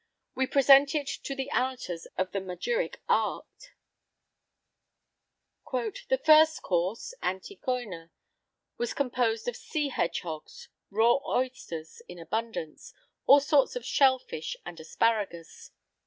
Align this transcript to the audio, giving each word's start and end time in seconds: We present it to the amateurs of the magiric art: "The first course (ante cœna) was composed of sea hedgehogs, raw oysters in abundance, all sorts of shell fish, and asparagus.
We 0.33 0.47
present 0.47 0.95
it 0.95 1.05
to 1.05 1.35
the 1.35 1.51
amateurs 1.51 2.07
of 2.17 2.31
the 2.31 2.39
magiric 2.41 2.95
art: 3.07 3.69
"The 5.71 6.17
first 6.25 6.63
course 6.63 7.13
(ante 7.21 7.57
cœna) 7.61 8.09
was 8.79 8.95
composed 8.95 9.47
of 9.47 9.55
sea 9.55 9.89
hedgehogs, 9.89 10.69
raw 10.89 11.17
oysters 11.27 12.01
in 12.07 12.17
abundance, 12.17 12.95
all 13.27 13.41
sorts 13.41 13.75
of 13.75 13.85
shell 13.85 14.17
fish, 14.17 14.57
and 14.65 14.79
asparagus. 14.79 15.69